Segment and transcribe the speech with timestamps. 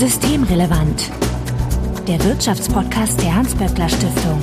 [0.00, 1.10] Systemrelevant.
[2.08, 4.40] Der Wirtschaftspodcast der Hans-Böckler Stiftung.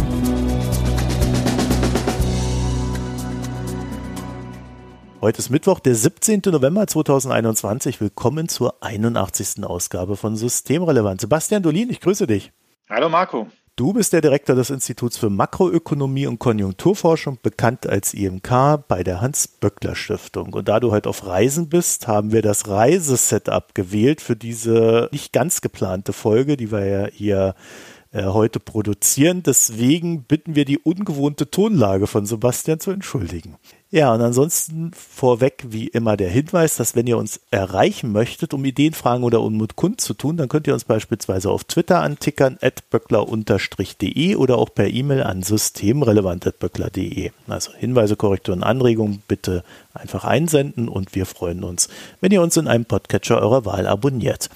[5.20, 6.44] Heute ist Mittwoch, der 17.
[6.46, 8.00] November 2021.
[8.00, 9.64] Willkommen zur 81.
[9.64, 11.22] Ausgabe von Systemrelevant.
[11.22, 12.52] Sebastian Dolin, ich grüße dich.
[12.88, 13.48] Hallo Marco.
[13.78, 19.22] Du bist der Direktor des Instituts für Makroökonomie und Konjunkturforschung, bekannt als IMK bei der
[19.22, 20.54] Hans-Böckler-Stiftung.
[20.54, 25.32] Und da du heute auf Reisen bist, haben wir das Reisesetup gewählt für diese nicht
[25.32, 27.54] ganz geplante Folge, die wir ja hier
[28.14, 29.44] äh, heute produzieren.
[29.44, 33.58] Deswegen bitten wir die ungewohnte Tonlage von Sebastian zu entschuldigen.
[33.90, 38.66] Ja, und ansonsten vorweg wie immer der Hinweis, dass wenn ihr uns erreichen möchtet, um
[38.66, 42.58] Ideen, Fragen oder Unmut kund zu tun, dann könnt ihr uns beispielsweise auf Twitter antickern,
[42.62, 47.32] at böckler-de oder auch per E-Mail an systemrelevant.böckler.de.
[47.48, 49.64] Also Hinweise, Korrekturen, Anregungen bitte
[49.94, 51.88] einfach einsenden und wir freuen uns,
[52.20, 54.50] wenn ihr uns in einem Podcatcher eurer Wahl abonniert.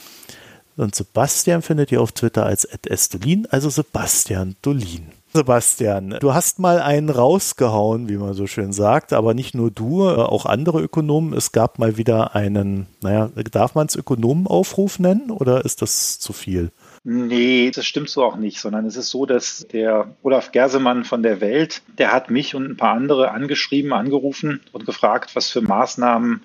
[0.75, 5.20] Und Sebastian findet ihr auf Twitter als @estolin, also Sebastian Dolin.
[5.33, 10.03] Sebastian, du hast mal einen rausgehauen, wie man so schön sagt, aber nicht nur du,
[10.03, 11.33] äh, auch andere Ökonomen.
[11.33, 16.33] Es gab mal wieder einen, naja, darf man es Ökonomenaufruf nennen oder ist das zu
[16.33, 16.71] viel?
[17.03, 21.23] Nee, das stimmt so auch nicht, sondern es ist so, dass der Olaf Gersemann von
[21.23, 25.61] der Welt, der hat mich und ein paar andere angeschrieben, angerufen und gefragt, was für
[25.61, 26.43] Maßnahmen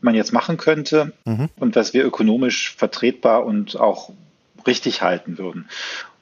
[0.00, 1.50] man jetzt machen könnte mhm.
[1.58, 4.10] und was wir ökonomisch vertretbar und auch
[4.66, 5.68] richtig halten würden.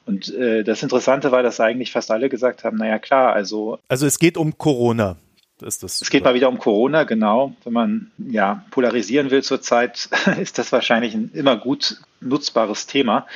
[0.09, 3.77] Und äh, das Interessante war, dass eigentlich fast alle gesagt haben, naja klar, also.
[3.89, 5.17] Also es geht um Corona.
[5.61, 7.53] Ist das es geht mal wieder um Corona, genau.
[7.63, 10.09] Wenn man ja polarisieren will zurzeit,
[10.41, 13.27] ist das wahrscheinlich ein immer gut nutzbares Thema.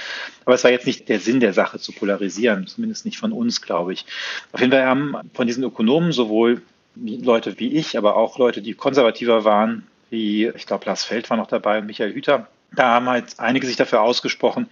[0.46, 3.62] Aber es war jetzt nicht der Sinn der Sache zu polarisieren, zumindest nicht von uns,
[3.62, 4.08] glaube ich.
[4.52, 6.64] Auf jeden Fall haben von diesen Ökonomen sowohl
[6.96, 11.38] Leute wie ich, aber auch Leute, die konservativer waren, wie ich glaube Lars Feld war
[11.38, 14.70] noch dabei und Michael Hüter, da haben halt einige sich dafür ausgesprochen,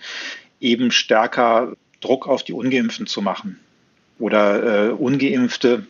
[0.62, 3.60] eben stärker Druck auf die Ungeimpften zu machen
[4.20, 5.86] oder äh, Ungeimpfte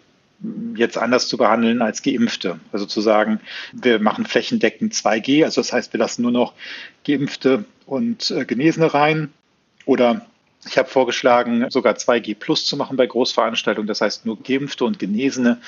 [0.76, 2.60] jetzt anders zu behandeln als Geimpfte.
[2.72, 3.40] Also zu sagen,
[3.74, 6.54] wir machen flächendeckend 2G, also das heißt, wir lassen nur noch
[7.06, 9.32] Geimpfte und äh, Genesene rein.
[9.86, 10.26] Oder
[10.66, 15.00] ich habe vorgeschlagen, sogar 2G plus zu machen bei Großveranstaltungen, das heißt nur Geimpfte und
[15.00, 15.60] Genesene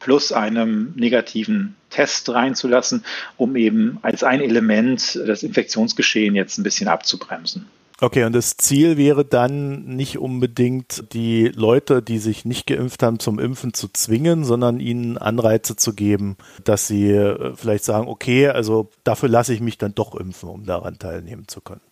[0.00, 3.04] plus einem negativen Test reinzulassen,
[3.36, 7.66] um eben als ein Element das Infektionsgeschehen jetzt ein bisschen abzubremsen.
[8.00, 13.20] Okay, und das Ziel wäre dann nicht unbedingt die Leute, die sich nicht geimpft haben,
[13.20, 18.48] zum Impfen zu zwingen, sondern ihnen Anreize zu geben, dass sie äh, vielleicht sagen, okay,
[18.48, 21.82] also dafür lasse ich mich dann doch impfen, um daran teilnehmen zu können.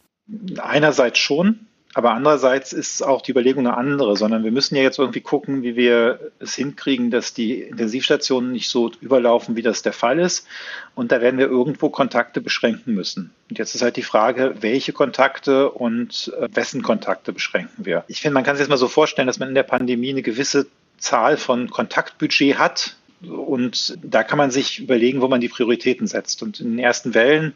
[0.60, 4.98] Einerseits schon, aber andererseits ist auch die Überlegung eine andere, sondern wir müssen ja jetzt
[4.98, 9.92] irgendwie gucken, wie wir es hinkriegen, dass die Intensivstationen nicht so überlaufen, wie das der
[9.92, 10.46] Fall ist.
[10.94, 13.32] Und da werden wir irgendwo Kontakte beschränken müssen.
[13.50, 18.04] Und jetzt ist halt die Frage, welche Kontakte und äh, wessen Kontakte beschränken wir?
[18.08, 20.22] Ich finde, man kann sich jetzt mal so vorstellen, dass man in der Pandemie eine
[20.22, 20.66] gewisse
[20.98, 22.96] Zahl von Kontaktbudget hat,
[23.28, 26.42] und da kann man sich überlegen, wo man die Prioritäten setzt.
[26.42, 27.54] Und in den ersten Wellen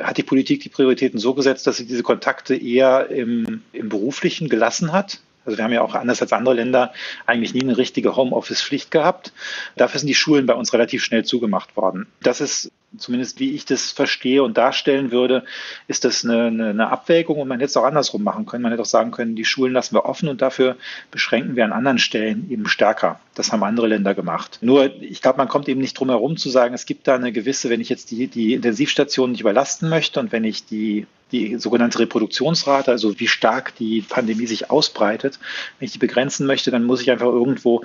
[0.00, 4.48] hat die Politik die Prioritäten so gesetzt, dass sie diese Kontakte eher im, im beruflichen
[4.48, 5.20] gelassen hat.
[5.44, 6.92] Also wir haben ja auch anders als andere Länder
[7.26, 9.32] eigentlich nie eine richtige Homeoffice-Pflicht gehabt.
[9.76, 12.06] Dafür sind die Schulen bei uns relativ schnell zugemacht worden.
[12.22, 15.44] Das ist zumindest wie ich das verstehe und darstellen würde,
[15.88, 18.62] ist das eine, eine, eine, Abwägung und man hätte es auch andersrum machen können.
[18.62, 20.76] Man hätte auch sagen können, die Schulen lassen wir offen und dafür
[21.10, 23.20] beschränken wir an anderen Stellen eben stärker.
[23.34, 24.58] Das haben andere Länder gemacht.
[24.60, 27.32] Nur, ich glaube, man kommt eben nicht drum herum zu sagen, es gibt da eine
[27.32, 31.56] gewisse, wenn ich jetzt die, die Intensivstationen nicht überlasten möchte und wenn ich die die
[31.56, 35.38] sogenannte Reproduktionsrate, also wie stark die Pandemie sich ausbreitet,
[35.78, 37.84] wenn ich die begrenzen möchte, dann muss ich einfach irgendwo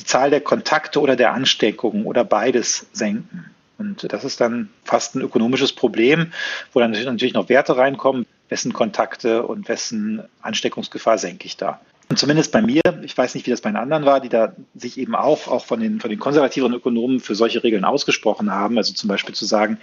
[0.00, 3.49] die Zahl der Kontakte oder der Ansteckungen oder beides senken.
[3.80, 6.32] Und das ist dann fast ein ökonomisches Problem,
[6.74, 11.80] wo dann natürlich noch Werte reinkommen, wessen Kontakte und wessen Ansteckungsgefahr senke ich da.
[12.10, 14.52] Und zumindest bei mir, ich weiß nicht, wie das bei den anderen war, die da
[14.74, 18.76] sich eben auch, auch von den, von den konservativen Ökonomen für solche Regeln ausgesprochen haben.
[18.76, 19.78] Also zum Beispiel zu sagen,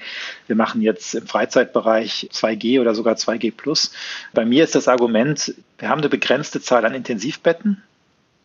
[0.46, 3.94] wir machen jetzt im Freizeitbereich 2G oder sogar 2G plus.
[4.34, 7.82] Bei mir ist das Argument, wir haben eine begrenzte Zahl an Intensivbetten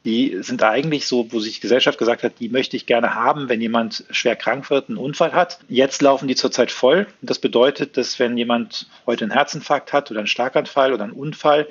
[0.04, 3.48] die sind eigentlich so, wo sich die Gesellschaft gesagt hat, die möchte ich gerne haben,
[3.48, 5.60] wenn jemand schwer krank wird, einen Unfall hat.
[5.68, 7.06] Jetzt laufen die zurzeit voll.
[7.20, 11.68] Das bedeutet, dass wenn jemand heute einen Herzinfarkt hat oder einen Schlaganfall oder einen Unfall,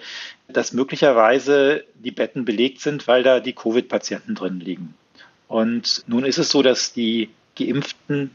[0.48, 4.94] dass möglicherweise die Betten belegt sind, weil da die Covid-Patienten drin liegen.
[5.50, 8.32] Und nun ist es so, dass die Geimpften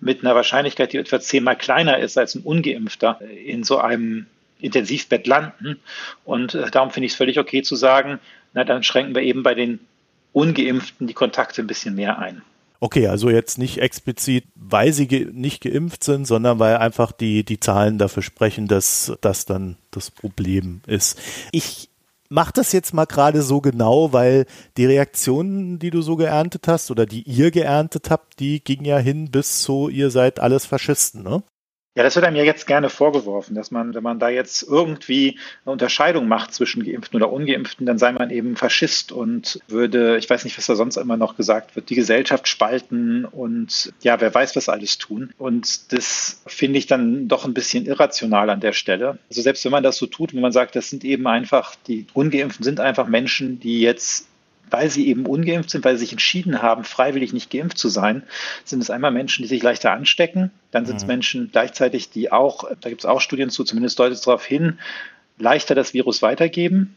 [0.00, 4.26] mit einer Wahrscheinlichkeit, die etwa zehnmal kleiner ist als ein Ungeimpfter, in so einem
[4.58, 5.80] Intensivbett landen.
[6.24, 8.18] Und äh, darum finde ich es völlig okay zu sagen,
[8.54, 9.80] na, dann schränken wir eben bei den
[10.32, 12.42] Ungeimpften die Kontakte ein bisschen mehr ein.
[12.78, 17.42] Okay, also jetzt nicht explizit, weil sie ge nicht geimpft sind, sondern weil einfach die,
[17.42, 21.18] die Zahlen dafür sprechen, dass das dann das Problem ist.
[21.52, 21.88] Ich
[22.28, 26.90] mache das jetzt mal gerade so genau, weil die Reaktionen, die du so geerntet hast
[26.90, 31.22] oder die ihr geerntet habt, die gingen ja hin bis zu, ihr seid alles Faschisten,
[31.22, 31.42] ne?
[31.96, 35.38] Ja, das wird einem ja jetzt gerne vorgeworfen, dass man, wenn man da jetzt irgendwie
[35.64, 40.28] eine Unterscheidung macht zwischen Geimpften oder Ungeimpften, dann sei man eben Faschist und würde, ich
[40.28, 44.34] weiß nicht, was da sonst immer noch gesagt wird, die Gesellschaft spalten und ja, wer
[44.34, 45.32] weiß, was alles tun.
[45.38, 49.18] Und das finde ich dann doch ein bisschen irrational an der Stelle.
[49.30, 52.06] Also selbst wenn man das so tut, wenn man sagt, das sind eben einfach, die
[52.12, 54.28] Ungeimpften sind einfach Menschen, die jetzt
[54.70, 58.22] weil sie eben ungeimpft sind, weil sie sich entschieden haben, freiwillig nicht geimpft zu sein,
[58.64, 60.50] sind es einmal Menschen, die sich leichter anstecken.
[60.70, 61.08] Dann sind es mhm.
[61.08, 64.78] Menschen gleichzeitig, die auch, da gibt es auch Studien zu, zumindest deutet es darauf hin,
[65.38, 66.96] leichter das Virus weitergeben.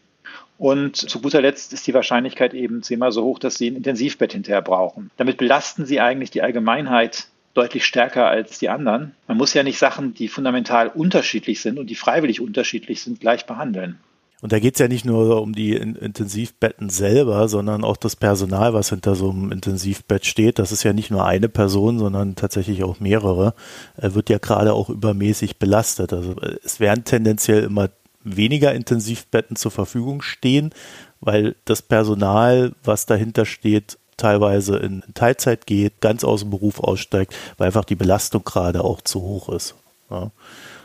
[0.57, 4.33] Und zu guter Letzt ist die Wahrscheinlichkeit eben zehnmal so hoch, dass sie ein Intensivbett
[4.33, 5.09] hinterher brauchen.
[5.15, 9.13] Damit belasten sie eigentlich die Allgemeinheit deutlich stärker als die anderen.
[9.27, 13.45] Man muss ja nicht Sachen, die fundamental unterschiedlich sind und die freiwillig unterschiedlich sind, gleich
[13.45, 13.99] behandeln.
[14.41, 18.73] Und da geht es ja nicht nur um die Intensivbetten selber, sondern auch das Personal,
[18.73, 20.59] was hinter so einem Intensivbett steht.
[20.59, 23.53] Das ist ja nicht nur eine Person, sondern tatsächlich auch mehrere.
[23.97, 26.13] Er wird ja gerade auch übermäßig belastet.
[26.13, 27.89] Also es werden tendenziell immer
[28.23, 30.71] weniger Intensivbetten zur Verfügung stehen,
[31.19, 37.35] weil das Personal, was dahinter steht, teilweise in Teilzeit geht, ganz aus dem Beruf aussteigt,
[37.57, 39.75] weil einfach die Belastung gerade auch zu hoch ist.
[40.09, 40.31] Ja.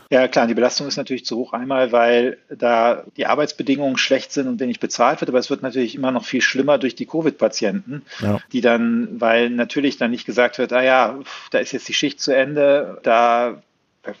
[0.09, 1.53] Ja, klar, die Belastung ist natürlich zu hoch.
[1.53, 5.95] Einmal, weil da die Arbeitsbedingungen schlecht sind und wenig bezahlt wird, aber es wird natürlich
[5.95, 8.39] immer noch viel schlimmer durch die Covid-Patienten, ja.
[8.51, 11.19] die dann, weil natürlich dann nicht gesagt wird, ah ja,
[11.51, 13.61] da ist jetzt die Schicht zu Ende, da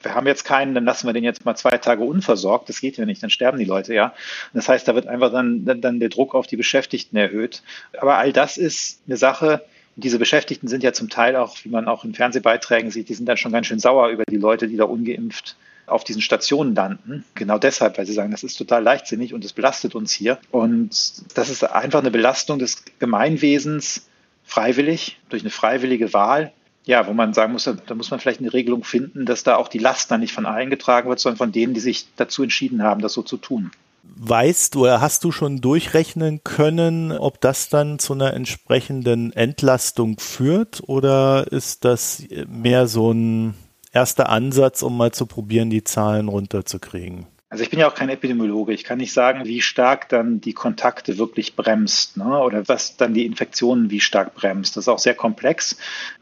[0.01, 2.69] wir haben jetzt keinen, dann lassen wir den jetzt mal zwei Tage unversorgt.
[2.69, 4.15] Das geht ja nicht, dann sterben die Leute, ja.
[4.53, 7.61] Das heißt, da wird einfach dann, dann, dann der Druck auf die Beschäftigten erhöht.
[7.99, 9.63] Aber all das ist eine Sache,
[9.95, 13.27] diese Beschäftigten sind ja zum Teil auch, wie man auch in Fernsehbeiträgen sieht, die sind
[13.27, 15.55] dann schon ganz schön sauer über die Leute, die da ungeimpft
[15.87, 17.23] auf diesen Stationen landen.
[17.35, 20.39] Genau deshalb, weil sie sagen, das ist total leichtsinnig und es belastet uns hier.
[20.51, 24.07] Und das ist einfach eine Belastung des Gemeinwesens
[24.43, 26.51] freiwillig, durch eine freiwillige Wahl.
[26.85, 29.69] Ja, wo man sagen muss, da muss man vielleicht eine Regelung finden, dass da auch
[29.69, 32.83] die Last dann nicht von allen getragen wird, sondern von denen, die sich dazu entschieden
[32.83, 33.71] haben, das so zu tun.
[34.17, 40.19] Weißt du oder hast du schon durchrechnen können, ob das dann zu einer entsprechenden Entlastung
[40.19, 43.55] führt oder ist das mehr so ein
[43.95, 47.25] erster Ansatz, um mal zu probieren, die Zahlen runterzukriegen?
[47.47, 48.73] Also ich bin ja auch kein Epidemiologe.
[48.73, 52.39] Ich kann nicht sagen, wie stark dann die Kontakte wirklich bremst ne?
[52.39, 54.75] oder was dann die Infektionen wie stark bremst.
[54.75, 55.77] Das ist auch sehr komplex.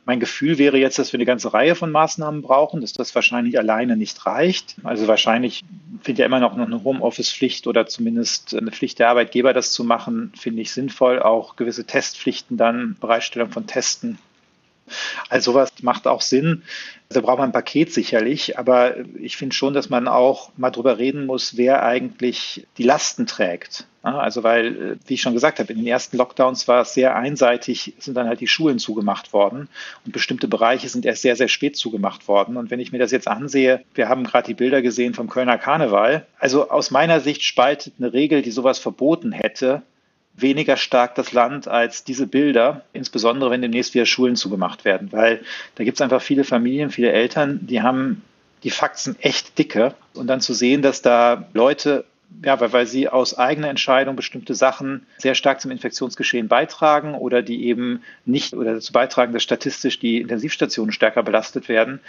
[0.06, 3.58] Mein Gefühl wäre jetzt, dass wir eine ganze Reihe von Maßnahmen brauchen, dass das wahrscheinlich
[3.58, 4.76] alleine nicht reicht.
[4.84, 5.64] Also wahrscheinlich
[6.04, 10.34] finde ja immer noch eine Homeoffice-Pflicht oder zumindest eine Pflicht der Arbeitgeber, das zu machen,
[10.38, 11.20] finde ich sinnvoll.
[11.20, 14.20] Auch gewisse Testpflichten dann, Bereitstellung von Testen
[15.30, 16.64] also sowas macht auch Sinn.
[17.10, 20.98] Da braucht man ein Paket sicherlich, aber ich finde schon, dass man auch mal drüber
[20.98, 23.86] reden muss, wer eigentlich die Lasten trägt.
[24.04, 27.94] Also weil, wie ich schon gesagt habe, in den ersten Lockdowns war es sehr einseitig,
[28.00, 29.70] sind dann halt die Schulen zugemacht worden
[30.06, 32.58] und bestimmte Bereiche sind erst sehr, sehr spät zugemacht worden.
[32.58, 35.58] Und wenn ich mir das jetzt ansehe, wir haben gerade die Bilder gesehen vom Kölner
[35.58, 36.26] Karneval.
[36.38, 39.84] Also aus meiner Sicht spaltet eine Regel, die sowas verboten hätte,
[40.36, 45.42] weniger stark das Land als diese Bilder, insbesondere wenn demnächst wieder Schulen zugemacht werden, weil
[45.76, 48.24] da gibt es einfach viele Familien, viele Eltern, die haben
[48.64, 49.94] die Faxen echt dicke.
[50.14, 52.06] Und dann zu sehen, dass da Leute
[52.44, 57.42] ja, weil, weil sie aus eigener Entscheidung bestimmte Sachen sehr stark zum Infektionsgeschehen beitragen oder
[57.42, 62.00] die eben nicht oder dazu beitragen, dass statistisch die Intensivstationen stärker belastet werden,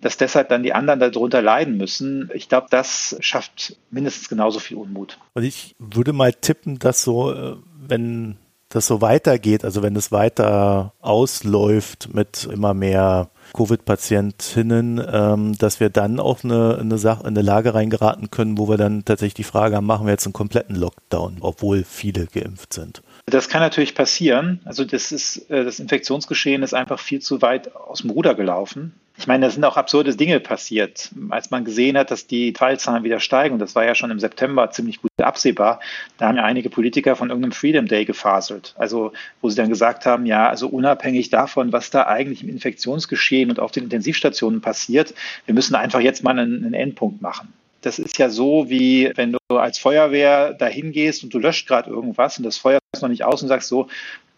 [0.00, 2.30] dass deshalb dann die anderen darunter leiden müssen.
[2.34, 5.18] Ich glaube, das schafft mindestens genauso viel Unmut.
[5.34, 8.36] Und ich würde mal tippen, dass so, äh, wenn
[8.68, 15.90] das so weitergeht, also wenn es weiter ausläuft mit immer mehr Covid-Patientinnen, ähm, dass wir
[15.90, 19.76] dann auch eine, eine, Sache, eine Lage reingeraten können, wo wir dann tatsächlich die Frage
[19.76, 23.02] haben, machen wir jetzt einen kompletten Lockdown, obwohl viele geimpft sind.
[23.26, 24.60] Das kann natürlich passieren.
[24.64, 28.94] Also das ist, äh, das Infektionsgeschehen ist einfach viel zu weit aus dem Ruder gelaufen.
[29.18, 31.10] Ich meine, da sind auch absurde Dinge passiert.
[31.28, 34.18] Als man gesehen hat, dass die Fallzahlen wieder steigen, und das war ja schon im
[34.18, 35.80] September ziemlich gut absehbar,
[36.16, 38.74] da haben ja einige Politiker von irgendeinem Freedom Day gefaselt.
[38.78, 43.50] Also, wo sie dann gesagt haben, ja, also unabhängig davon, was da eigentlich im Infektionsgeschehen
[43.50, 45.14] und auf den Intensivstationen passiert,
[45.44, 47.52] wir müssen einfach jetzt mal einen, einen Endpunkt machen.
[47.82, 51.90] Das ist ja so, wie wenn du als Feuerwehr dahin gehst und du löscht gerade
[51.90, 53.88] irgendwas und das Feuer ist noch nicht aus und sagst so,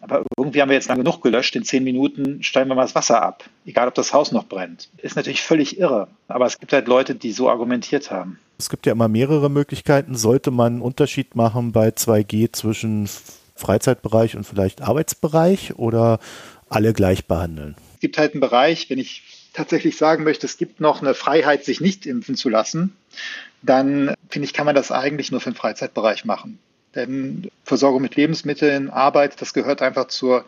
[0.01, 2.93] aber irgendwie haben wir jetzt lang genug gelöscht, in zehn Minuten stellen wir mal das
[2.93, 4.89] Wasser ab, egal ob das Haus noch brennt.
[4.97, 8.39] Ist natürlich völlig irre, aber es gibt halt Leute, die so argumentiert haben.
[8.59, 10.15] Es gibt ja immer mehrere Möglichkeiten.
[10.15, 13.09] Sollte man einen Unterschied machen bei 2G zwischen
[13.55, 16.19] Freizeitbereich und vielleicht Arbeitsbereich oder
[16.69, 17.75] alle gleich behandeln.
[17.95, 21.65] Es gibt halt einen Bereich, wenn ich tatsächlich sagen möchte, es gibt noch eine Freiheit,
[21.65, 22.95] sich nicht impfen zu lassen,
[23.65, 26.59] dann finde ich, kann man das eigentlich nur für den Freizeitbereich machen.
[26.95, 30.45] Denn Versorgung mit Lebensmitteln, Arbeit, das gehört einfach zur,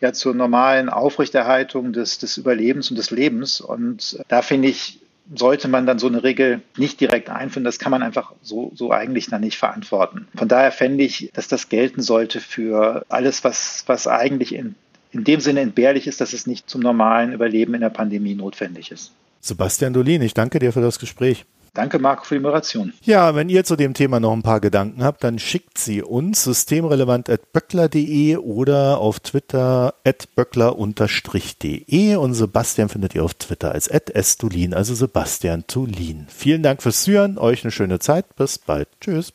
[0.00, 3.60] ja, zur normalen Aufrechterhaltung des, des Überlebens und des Lebens.
[3.60, 5.00] Und da finde ich,
[5.34, 7.64] sollte man dann so eine Regel nicht direkt einführen.
[7.64, 10.28] Das kann man einfach so, so eigentlich dann nicht verantworten.
[10.36, 14.74] Von daher fände ich, dass das gelten sollte für alles, was, was eigentlich in,
[15.12, 18.90] in dem Sinne entbehrlich ist, dass es nicht zum normalen Überleben in der Pandemie notwendig
[18.90, 19.12] ist.
[19.40, 21.44] Sebastian Dolin, ich danke dir für das Gespräch.
[21.74, 22.92] Danke, Marco, für die Moderation.
[23.02, 26.44] Ja, wenn ihr zu dem Thema noch ein paar Gedanken habt, dann schickt sie uns
[26.44, 32.16] systemrelevant.böckler.de oder auf Twitter at böckler-de.
[32.16, 36.26] Und Sebastian findet ihr auf Twitter als at estulin, also Sebastian Tulin.
[36.28, 38.34] Vielen Dank fürs Zuhören, euch eine schöne Zeit.
[38.36, 38.88] Bis bald.
[39.00, 39.32] Tschüss.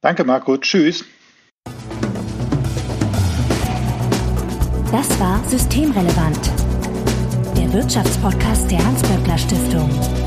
[0.00, 0.56] Danke, Marco.
[0.58, 1.04] Tschüss.
[4.92, 6.50] Das war Systemrelevant,
[7.56, 10.25] der Wirtschaftspodcast der Hans-Böckler Stiftung.